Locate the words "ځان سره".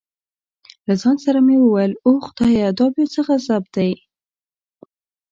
1.01-1.39